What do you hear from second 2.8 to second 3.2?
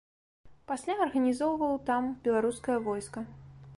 войска.